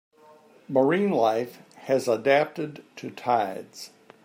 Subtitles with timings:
[0.67, 3.91] Marine life has adapted to tides.